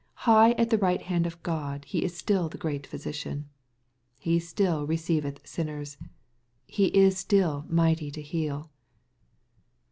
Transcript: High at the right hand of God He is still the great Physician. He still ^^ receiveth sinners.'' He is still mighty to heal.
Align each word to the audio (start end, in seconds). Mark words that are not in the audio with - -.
High 0.25 0.53
at 0.53 0.71
the 0.71 0.79
right 0.79 0.99
hand 1.03 1.27
of 1.27 1.43
God 1.43 1.85
He 1.85 2.03
is 2.03 2.17
still 2.17 2.49
the 2.49 2.57
great 2.57 2.87
Physician. 2.87 3.47
He 4.17 4.39
still 4.39 4.83
^^ 4.85 4.89
receiveth 4.89 5.45
sinners.'' 5.47 5.97
He 6.65 6.85
is 6.87 7.19
still 7.19 7.65
mighty 7.69 8.09
to 8.09 8.21
heal. 8.23 8.71